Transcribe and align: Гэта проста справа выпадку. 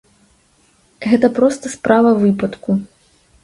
Гэта 1.11 1.31
проста 1.37 1.65
справа 1.77 2.17
выпадку. 2.25 2.71